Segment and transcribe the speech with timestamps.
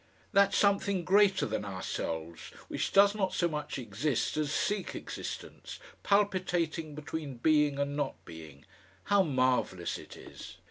[0.31, 6.95] That something greater than ourselves, which does not so much exist as seek existence, palpitating
[6.95, 8.65] between being and not being,
[9.03, 10.57] how marvellous it is!